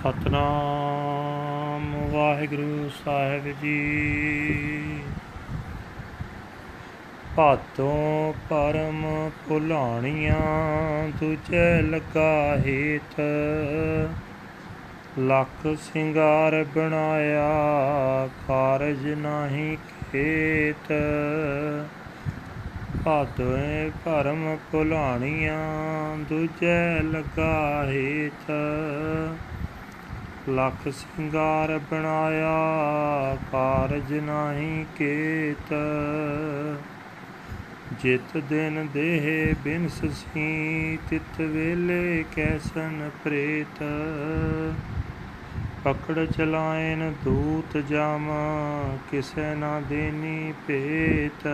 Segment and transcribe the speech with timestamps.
[0.00, 5.00] ਸਤਨਾਮ ਵਾਹਿਗੁਰੂ ਸਾਹਿਬ ਜੀ।
[7.36, 13.20] ਭਾਤੋਂ ਪਰਮ ਭੁਲਾਣੀਆਂ ਤੁਝੇ ਲਗਾ ਹੇਤ।
[15.18, 17.48] ਲੱਖ ਸਿੰਗਾਰ ਬਣਾਇਆ
[18.48, 20.92] ਕਾਰਜ ਨਹੀਂ ਖੇਤ।
[23.04, 28.50] ਭਾਦੋਏ ਭਰਮ ਭੁਲਾਣੀਆਂ ਦੂਜੇ ਲਗਾ ਹੇਤ।
[30.50, 32.58] ਲੱਖ ਸਿੰਗਾਰ ਬਣਾਇਆ,
[33.52, 35.74] ਕਾਰਜ ਨਹੀਂ ਕੇਤ।
[38.00, 43.82] ਜਿਤ ਦਿਨ ਦੇਹ ਬਿਨਸ ਸੀ ਤਿਤ ਵੇਲੇ ਕੈਸਨ ਪ੍ਰੇਤ।
[45.84, 48.30] ਪਕੜ ਚਲਾਇਨ ਦੂਤ ਜਾਮ,
[49.10, 51.48] ਕਿਸੈ ਨਾ ਦੇਨੀ ਭੇਤ।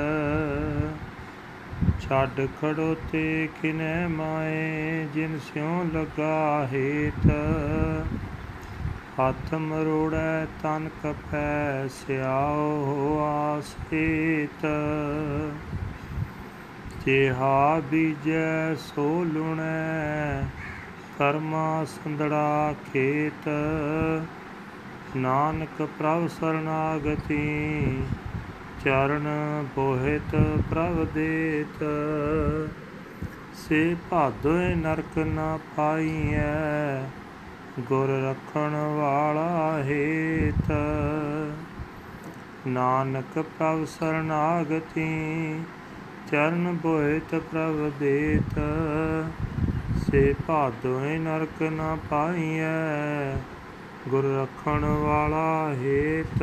[2.00, 7.30] ਛੱਡ ਖੜੋ ਤੇ ਕਿਨੈ ਮਾਏ, ਜਿਨ ਸਿਉ ਲਗਾ ਹੇਤ।
[9.20, 14.66] ਹੱਥ ਮਰੋੜੈ ਤਨ ਕਪੈ ਸਿਆਓ ਆਸੇਤ।
[17.06, 20.42] ਜਿਹਾ ਬੀਜੈ ਸੋ ਲੁਣੈ,
[21.18, 23.48] ਕਰਮਾ ਸੰਦੜਾ ਖੇਤ।
[25.16, 28.02] ਨਾਨਕ ਪ੍ਰਭ ਸਰਨਾਗਤੀ,
[28.84, 29.26] ਚਰਨ
[29.74, 30.36] ਬੋਹਿਤ
[30.70, 31.84] ਪ੍ਰਭ ਦੇਤ।
[33.54, 37.00] ਸੇ ਭਾਦੋਏ ਨਰਕ ਨਾ ਪਾਈਐ
[37.80, 40.72] ਗੁਰ ਰਖਣ ਵਾਲਾ ਹੇਤ।
[42.66, 45.60] ਨਾਨਕ ਪ੍ਰਭ ਸਰਨਾਗਤੀ,
[46.30, 48.60] ਚਰਨ ਬੋਹਿਤ ਪ੍ਰਭ ਦੇਤ।
[49.98, 53.36] ਸੇ ਭਾਦੋਏ ਨਰਕ ਨਾ ਪਾਈਐ,
[54.08, 56.42] ਗੁਰ ਰਖਣ ਵਾਲਾ ਹੇਤ।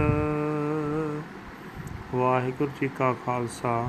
[2.16, 3.88] ਵਾਹਿਗੁਰੂ ਜੀ ਕਾ ਖਾਲਸਾ,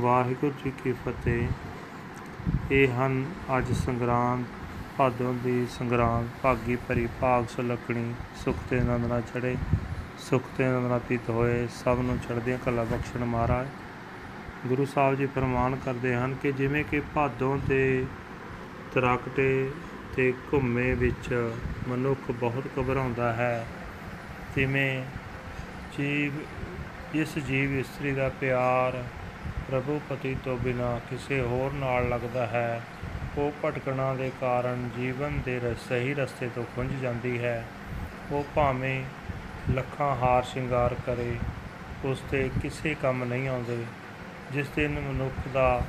[0.00, 1.48] ਵਾਹਿਗੁਰੂ ਜੀ ਕੀ ਫਤਿਹ।
[2.70, 3.24] ਇਹ ਹਨ
[3.58, 4.44] ਅੱਜ ਸੰਗਰਾਂਦ
[5.00, 9.54] ਭਾਦੋਂ ਦੀ ਸੰਗਰਾਂਦ, ਭਾਗੀ ਭਰੀ ਭਾਗ ਸੁਲਕਣੀ ਸੁਖ ਤੇ ਆਨੰਦ ਨਾਲ ਚੜੇ
[10.20, 13.68] ਸੁਖ ਤੇ ਆਨੰਦ ਨਾਲ ਪੀਤ ਹੋਏ, ਸਭ ਨੂੰ ਚੜ੍ਹਦੀਆਂ ਕਲਾ ਬਖਸ਼ਣ ਮਹਾਰਾਜ।
[14.66, 18.06] ਗੁਰੂ ਸਾਹਿਬ ਜੀ ਫਰਮਾਨ ਕਰਦੇ ਹਨ ਕਿ ਜਿਵੇਂ ਕਿ ਭਾਦੋਂ ਤੇ
[18.94, 19.70] ਤਰਾਕਟੇ
[20.16, 21.32] ਤੇ ਘੁੰਮੇ ਵਿੱਚ
[21.88, 23.66] ਮਨੁੱਖ ਬਹੁਤ ਘਬਰਾਉਂਦਾ ਹੈ,
[24.54, 25.02] ਤਿਵੇਂ
[25.98, 26.32] ਜੀਵ
[27.12, 29.02] ਜਿਸ ਜੀਵ ਇਸਤਰੀ ਦਾ ਪਿਆਰ
[29.68, 32.82] ਪ੍ਰਭੂ ਪਤੀ ਤੋਂ ਬਿਨਾ ਕਿਸੇ ਹੋਰ ਨਾਲ ਲੱਗਦਾ ਹੈ।
[33.38, 37.66] ਉਹ ਭਟਕਣਾ ਦੇ ਕਾਰਨ ਜੀਵਨ ਦੇ ਸਹੀ ਰਸਤੇ ਤੋਂ ਖੁੰਝ ਜਾਂਦੀ ਹੈ।
[38.32, 39.04] ਉਹ ਭਾਵੇਂ
[39.70, 41.36] ਲੱਖਾਂ ਹਾਰ ਸ਼ਿੰਗਾਰ ਕਰੇ,
[42.04, 43.84] ਉਸ ਤੇ ਕਿਸੇ ਕੰਮ ਨਹੀਂ ਆਉਂਦੇ।
[44.52, 45.82] ਜਿਸ ਦਿਨ ਮਨੁੱਖ ਦਾ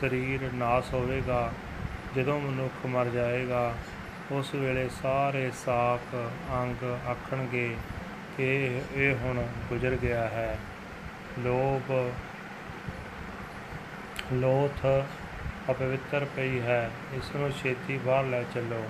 [0.00, 1.52] ਸਰੀਰ ਨਾਸ ਹੋਵੇਗਾ,
[2.16, 3.74] ਜਦੋਂ ਮਨੁੱਖ ਮਰ ਜਾਏਗਾ,
[4.32, 6.14] ਉਸ ਵੇਲੇ ਸਾਰੇ ਸਾਖ
[6.52, 7.76] ਅੰਗ ਆਖਣਗੇ
[8.36, 10.58] ਕਿ ਇਹ ਹੁਣ ਗੁਜ਼ਰ ਗਿਆ ਹੈ।
[11.38, 12.10] ਲੋਭ,
[14.32, 14.86] ਲੋਥ
[15.70, 18.84] ਅਪਵਿੱਤਰ ਪਈ ਹੈ, ਇਸ ਨੂੰ ਛੇਤੀ ਬਾਹਰ ਲੈ ਚੱਲੋ।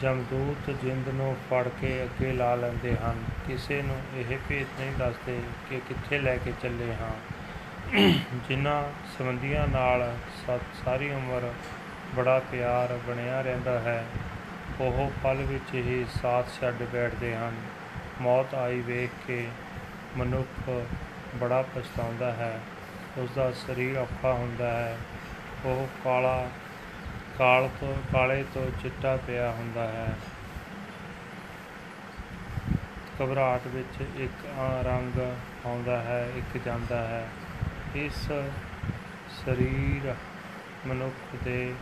[0.00, 5.38] ਜਮਦੂਤ ਜਿੰਦ ਨੂੰ ਫੜ ਕੇ ਅੱਗੇ ਲਾ ਲੈਂਦੇ ਹਨ। ਕਿਸੇ ਨੂੰ ਇਹ ਭੇਤ ਨਹੀਂ ਦੱਸਦੇ
[5.70, 7.14] ਕਿ ਕਿੱਥੇ ਲੈ ਕੇ ਚੱਲੇ ਹਾਂ।
[8.48, 8.82] ਜਿਨ੍ਹਾਂ
[9.18, 10.14] ਸੰਬੰਧੀਆਂ ਨਾਲ
[10.84, 11.50] ਸਾਰੀ ਉਮਰ
[12.16, 14.04] ਬੜਾ ਪਿਆਰ ਬਣਿਆ ਰਹਿੰਦਾ ਹੈ,
[14.80, 17.54] ਉਹ ਪਲ ਵਿੱਚ ਹੀ ਸਾਥ ਛੱਡ ਬੈਠਦੇ ਹਨ।
[18.20, 19.46] ਮੌਤ ਆਈ ਵੇਖ ਕੇ
[20.16, 20.70] ਮਨੁੱਖ
[21.36, 22.60] ਬੜਾ ਪਛਤਾਉਂਦਾ ਹੈ।
[23.18, 24.96] ਉਸ ਦਾ ਸਰੀਰ ਔਖਾ ਹੁੰਦਾ ਹੈ।
[25.64, 26.50] ਉਹ ਕਾਲਾ
[27.38, 30.14] ਕਾਲ ਤੋਂ, ਕਾਲੇ ਤੋਂ ਚਿੱਟਾ ਪਿਆ ਹੁੰਦਾ ਹੈ।
[33.22, 34.46] ਘਬਰਾਹਟ ਵਿੱਚ ਇੱਕ
[34.84, 35.20] ਰੰਗ
[35.66, 37.28] ਆਉਂਦਾ ਹੈ, ਇੱਕ ਜਾਂਦਾ ਹੈ।
[37.94, 38.32] ਇਸ
[39.44, 40.14] ਸਰੀਰ
[40.86, 41.74] ਮਨੁੱਖ ਦੇ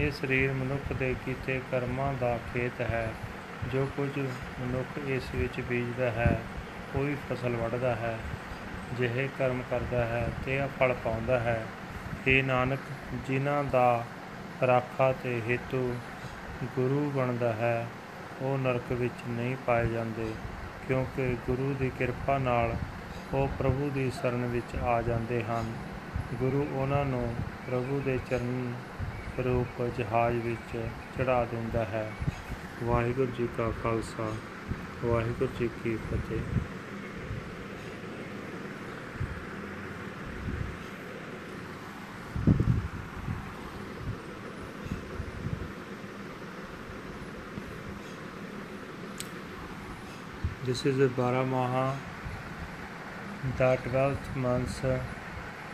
[0.00, 3.12] ਇਹ ਸਰੀਰ ਮਨੁੱਖ ਦੇ ਕੀਤੇ ਕਰਮਾਂ ਦਾ ਖੇਤ ਹੈ।
[3.72, 4.18] ਜੋ ਕੁਝ
[4.60, 6.42] ਮਨੁੱਖ ਇਸ ਵਿੱਚ ਬੀਜਦਾ ਹੈ
[6.92, 8.18] ਕੋਈ ਫਸਲ ਵੱਢਦਾ ਹੈ।
[8.94, 11.66] ਜਿਹੇ ਕਰਮ ਕਰਦਾ ਹੈ ਤੇ ਆ ਫਲ ਪਾਉਂਦਾ ਹੈ।
[12.26, 12.78] ਇਹ ਨਾਨਕ,
[13.26, 14.04] ਜਿਨ੍ਹਾਂ ਦਾ
[14.66, 15.96] ਰਾਖਾ ਤੇ ਹੇਤੂ
[16.64, 17.86] ਗੁਰੂ ਬਣਦਾ ਹੈ,
[18.42, 20.32] ਉਹ ਨਰਕ ਵਿੱਚ ਨਹੀਂ ਪਾਏ ਜਾਂਦੇ,
[20.88, 22.76] ਕਿਉਂਕਿ ਗੁਰੂ ਦੀ ਕਿਰਪਾ ਨਾਲ
[23.34, 25.72] ਉਹ ਪ੍ਰਭੂ ਦੀ ਸ਼ਰਨ ਵਿੱਚ ਆ ਜਾਂਦੇ ਹਨ।
[26.34, 27.34] ਗੁਰੂ ਉਹਨਾਂ ਨੂੰ
[27.66, 28.74] ਪ੍ਰਭੂ ਦੇ ਚਰਨ
[29.44, 30.86] ਰੂਪ ਜਹਾਜ਼ ਵਿੱਚ
[31.18, 32.12] ਚੜਾ ਦਿੰਦਾ ਹੈ।
[32.84, 34.32] ਵਾਹਿਗੁਰੂ ਜੀ ਕਾ ਖਾਲਸਾ,
[35.04, 36.40] ਵਾਹਿਗੁਰੂ ਜੀ ਕੀ ਫਤਿਹ।
[50.66, 51.94] This is the Baramaha,
[53.58, 54.82] the 12th month,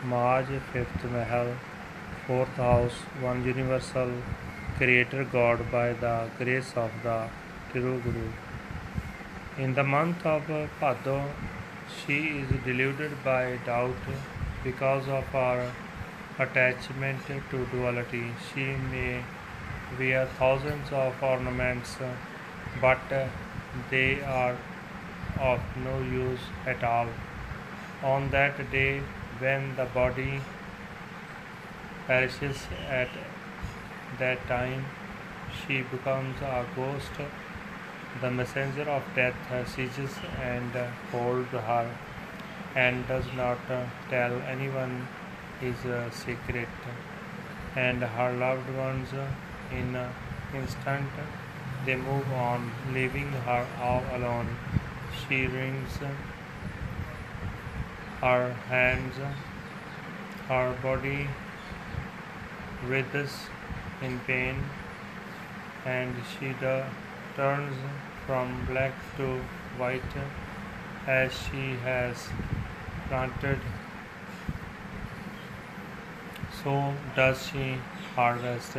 [0.03, 1.55] March, 5th Mahal,
[2.27, 4.11] 4th house, one universal
[4.75, 7.29] creator God by the grace of the
[7.71, 8.27] True Guru.
[9.57, 10.41] In the month of
[10.81, 11.23] Bhadra,
[11.99, 14.09] she is deluded by doubt
[14.65, 15.71] because of her
[16.37, 18.25] attachment to duality.
[18.49, 18.65] She
[18.95, 19.23] may
[19.97, 21.95] wear thousands of ornaments
[22.81, 22.99] but
[23.89, 24.57] they are
[25.39, 27.07] of no use at all.
[28.03, 29.01] On that day,
[29.39, 30.41] when the body
[32.07, 33.09] perishes at
[34.19, 34.85] that time,
[35.55, 37.11] she becomes a ghost.
[38.21, 39.35] The messenger of death
[39.67, 40.71] seizes and
[41.11, 41.89] holds her
[42.75, 43.59] and does not
[44.09, 45.07] tell anyone
[45.59, 45.75] his
[46.11, 46.67] secret.
[47.75, 49.09] And her loved ones,
[49.71, 50.11] in an
[50.53, 51.07] instant,
[51.85, 54.57] they move on, leaving her all alone.
[55.19, 55.97] She wrings
[58.21, 59.15] her hands,
[60.47, 61.27] her body
[62.85, 63.49] writhes
[64.01, 64.63] in pain,
[65.85, 66.53] and she
[67.35, 67.75] turns
[68.27, 69.39] from black to
[69.77, 70.13] white
[71.07, 72.29] as she has
[73.07, 73.59] planted.
[76.63, 77.77] So does she
[78.15, 78.77] harvest.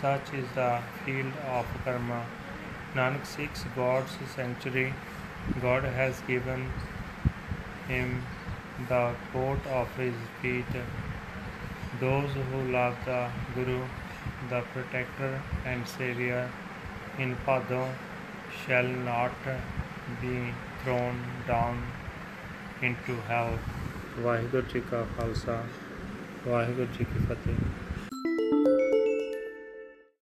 [0.00, 2.24] Such is the field of karma.
[2.94, 4.94] Nanak seeks God's sanctuary.
[5.61, 6.63] God has given
[7.87, 8.23] him
[8.89, 10.77] the court of his feet.
[11.99, 13.21] Those who love the
[13.55, 13.79] Guru,
[14.49, 16.49] the protector and savior
[17.17, 17.83] in Pado,
[18.61, 19.31] shall not
[20.21, 20.35] be
[20.83, 21.81] thrown down
[22.81, 23.57] into hell.
[24.19, 25.63] Waheguru ji ਕਾ ਖਾਲਸਾ
[26.47, 27.55] ਵਾਹਿਗੁਰੂ ਜੀ ਕੀ ਫਤਿਹ